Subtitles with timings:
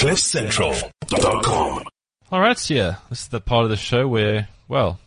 [0.00, 1.84] CliffCentral.com.
[2.32, 2.96] All right, Siya.
[3.10, 4.98] This is the part of the show where, well,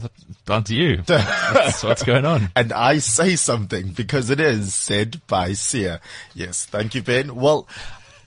[0.00, 0.98] it's down to you.
[1.06, 2.48] That's what's going on.
[2.54, 5.98] and I say something because it is said by Siya.
[6.34, 7.34] Yes, thank you, Ben.
[7.34, 7.66] Well,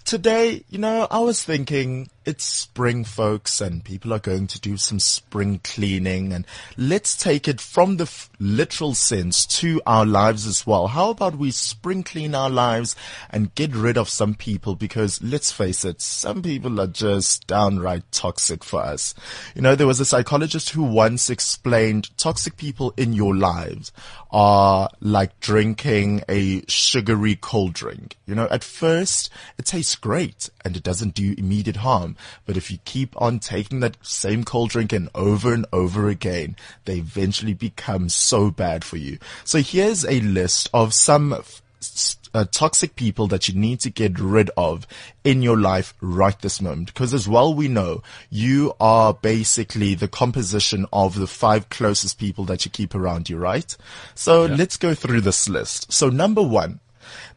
[0.06, 4.78] today, you know, I was thinking it's spring, folks, and people are going to do
[4.78, 6.32] some spring cleaning.
[6.32, 6.46] And
[6.78, 10.88] let's take it from the f- literal sense to our lives as well.
[10.88, 12.96] How about we spring clean our lives
[13.32, 14.76] and get rid of some people?
[14.76, 19.16] Because let's face it, some people are just downright toxic for us.
[19.56, 23.92] You know, there was a psychologist who once explained toxic people in your lives
[24.30, 28.16] are like drinking a sugary cold drink.
[28.28, 32.16] You know, at first it tastes great and it doesn't do immediate harm.
[32.46, 36.56] But if you keep on taking that same cold drink and over and over again,
[36.86, 39.18] they eventually become so bad for you.
[39.44, 41.44] So here's a list of some
[42.34, 44.88] uh, toxic people that you need to get rid of
[45.24, 46.88] in your life right this moment.
[46.88, 52.46] Because as well we know, you are basically the composition of the five closest people
[52.46, 53.76] that you keep around you, right?
[54.16, 54.56] So yeah.
[54.56, 55.92] let's go through this list.
[55.92, 56.80] So number one,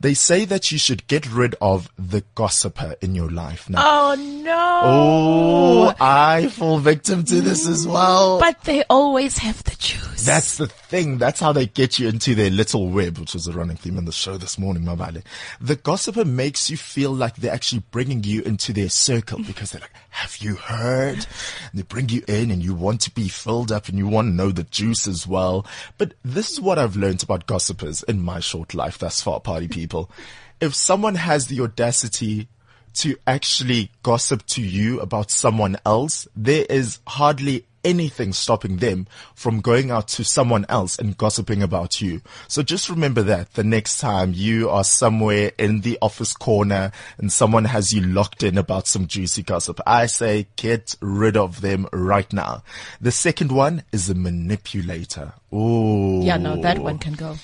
[0.01, 3.83] they say that you should get rid of the gossiper in your life now.
[3.85, 4.81] Oh no.
[4.85, 8.39] Oh, I fall victim to this as well.
[8.39, 10.14] But they always have the juice.
[10.25, 11.19] That's the thing.
[11.19, 14.07] That's how they get you into their little web, which was a running theme in
[14.07, 15.23] the show this morning, my Mabale.
[15.61, 19.83] The gossiper makes you feel like they're actually bringing you into their circle because they're
[19.83, 21.19] like, have you heard?
[21.19, 21.27] And
[21.75, 24.35] they bring you in and you want to be filled up and you want to
[24.35, 25.67] know the juice as well.
[25.99, 29.69] But this is what I've learned about gossipers in my short life thus far, party
[29.69, 30.11] people.
[30.59, 32.49] If someone has the audacity
[32.95, 39.61] to actually gossip to you about someone else, there is hardly anything stopping them from
[39.61, 42.23] going out to someone else and gossiping about you.
[42.49, 47.33] So just remember that the next time you are somewhere in the office corner and
[47.33, 51.87] someone has you locked in about some juicy gossip, I say get rid of them
[51.93, 52.63] right now.
[53.01, 55.35] The second one is a manipulator.
[55.53, 56.23] Oh.
[56.23, 57.37] Yeah, no, that one can go.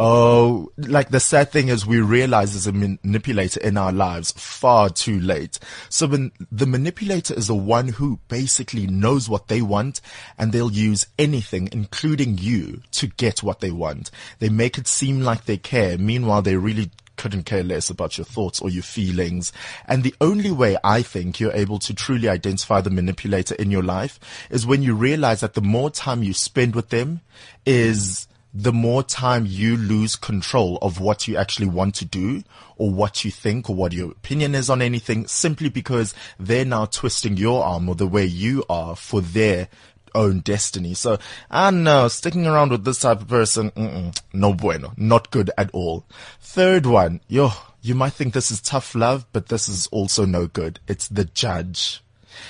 [0.00, 4.90] Oh, like the sad thing is we realize there's a manipulator in our lives far
[4.90, 5.58] too late.
[5.88, 10.00] So when the manipulator is the one who basically knows what they want
[10.38, 14.12] and they'll use anything, including you, to get what they want.
[14.38, 15.98] They make it seem like they care.
[15.98, 19.52] Meanwhile, they really couldn't care less about your thoughts or your feelings.
[19.86, 23.82] And the only way I think you're able to truly identify the manipulator in your
[23.82, 27.20] life is when you realize that the more time you spend with them
[27.66, 32.42] is the more time you lose control of what you actually want to do
[32.76, 36.84] or what you think or what your opinion is on anything simply because they're now
[36.84, 39.68] twisting your arm or the way you are for their
[40.12, 40.94] own destiny.
[40.94, 41.18] So
[41.48, 46.04] I know sticking around with this type of person, no bueno, not good at all.
[46.40, 50.48] Third one, yo, you might think this is tough love, but this is also no
[50.48, 50.80] good.
[50.88, 52.02] It's the judge.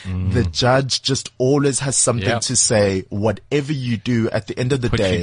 [0.04, 0.32] Mm.
[0.32, 2.42] The judge just always has something yep.
[2.42, 3.04] to say.
[3.08, 5.22] Whatever you do at the end of the Put day.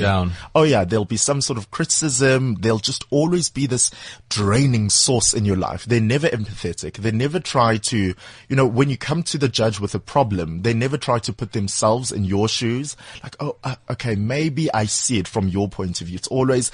[0.54, 2.56] Oh yeah, there'll be some sort of criticism.
[2.56, 3.92] There'll just always be this
[4.30, 5.86] draining source in your life.
[5.86, 6.98] They're never empathetic.
[6.98, 10.62] They never try to, you know, when you come to the judge with a problem,
[10.62, 12.96] they never try to put themselves in your shoes.
[13.24, 16.16] Like, oh, uh, okay, maybe I see it from your point of view.
[16.16, 16.72] It's always,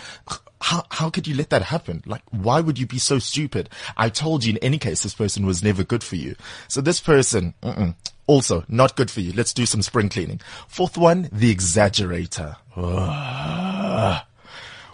[0.61, 2.03] how, how could you let that happen?
[2.05, 3.69] Like, why would you be so stupid?
[3.97, 6.35] I told you in any case, this person was never good for you.
[6.67, 7.55] So this person,
[8.27, 9.33] also not good for you.
[9.33, 10.39] Let's do some spring cleaning.
[10.67, 12.57] Fourth one, the exaggerator.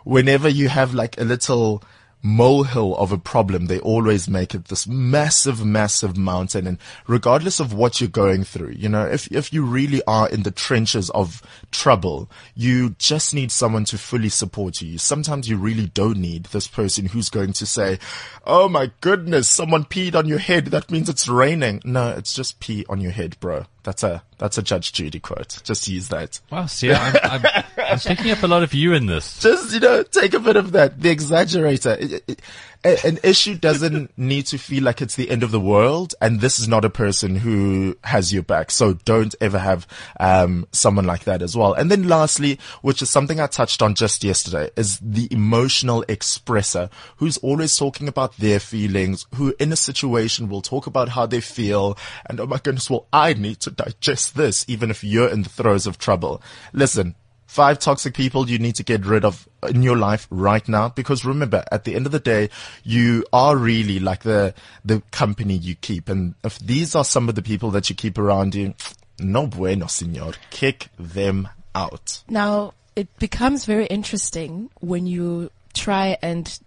[0.03, 1.83] Whenever you have like a little,
[2.27, 6.67] molehill of a problem, they always make it this massive, massive mountain.
[6.67, 6.77] And
[7.07, 10.51] regardless of what you're going through, you know, if, if you really are in the
[10.51, 14.97] trenches of trouble, you just need someone to fully support you.
[14.97, 17.97] Sometimes you really don't need this person who's going to say,
[18.45, 20.67] Oh my goodness, someone peed on your head.
[20.67, 21.81] That means it's raining.
[21.85, 23.65] No, it's just pee on your head, bro.
[23.88, 25.61] That's a that's a Judge Judy quote.
[25.63, 26.41] Just use that.
[26.51, 29.39] Wow, see, I'm, I'm, I'm picking up a lot of you in this.
[29.39, 31.01] Just you know, take a bit of that.
[31.01, 31.97] The exaggerator.
[31.97, 32.41] It, it,
[32.83, 36.59] an issue doesn't need to feel like it's the end of the world, and this
[36.59, 38.71] is not a person who has your back.
[38.71, 39.88] So don't ever have
[40.19, 41.74] um, someone like that as well.
[41.74, 46.91] And then lastly, which is something I touched on just yesterday, is the emotional expresser
[47.18, 51.41] who's always talking about their feelings, who in a situation will talk about how they
[51.41, 51.97] feel,
[52.27, 55.50] and oh my goodness, well, I need to digest this, even if you're in the
[55.50, 56.41] throes of trouble.
[56.74, 57.15] Listen,
[57.47, 60.89] five toxic people you need to get rid of in your life right now.
[60.89, 62.49] Because remember at the end of the day
[62.83, 64.53] you are really like the
[64.85, 66.09] the company you keep.
[66.09, 68.73] And if these are some of the people that you keep around you
[69.19, 72.23] no bueno senor kick them out.
[72.29, 76.59] Now it becomes very interesting when you try and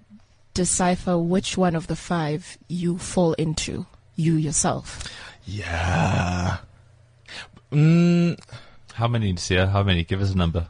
[0.55, 3.87] decipher which one of the five you fall into
[4.17, 5.09] you yourself?
[5.44, 6.59] Yeah.
[7.73, 8.38] Mm.
[9.00, 9.70] How many, Siya?
[9.70, 10.05] How many?
[10.05, 10.69] Give us a number.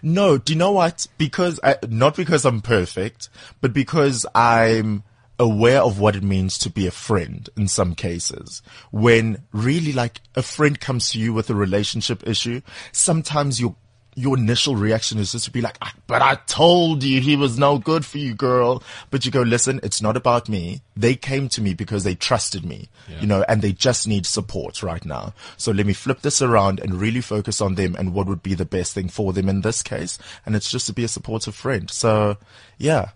[0.00, 1.08] No, do you know what?
[1.18, 3.28] Because I, not because I'm perfect,
[3.60, 5.02] but because I'm
[5.40, 8.62] aware of what it means to be a friend in some cases.
[8.92, 12.60] When really like a friend comes to you with a relationship issue,
[12.92, 13.74] sometimes your
[14.14, 17.58] your initial reaction is just to be like, "Ah, but I told you he was
[17.58, 18.82] no good for you, girl.
[19.10, 20.82] But you go, listen, it's not about me.
[20.96, 22.88] They came to me because they trusted me,
[23.20, 25.34] you know, and they just need support right now.
[25.56, 28.54] So let me flip this around and really focus on them and what would be
[28.54, 30.18] the best thing for them in this case.
[30.46, 31.90] And it's just to be a supportive friend.
[31.90, 32.36] So
[32.78, 33.10] yeah,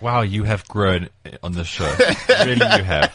[0.00, 1.10] Wow, you have grown
[1.42, 1.84] on this show.
[2.28, 3.14] really, you have.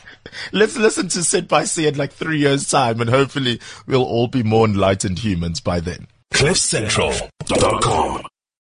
[0.51, 4.27] let's listen to Sit by Sea in like three years time and hopefully we'll all
[4.27, 6.07] be more enlightened humans by then.
[6.35, 8.34] CliffCentral.com